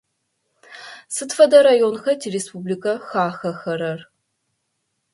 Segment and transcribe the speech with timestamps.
[1.15, 3.99] Сыд фэдэ районха тиреспубликэ хахьэхэрэр?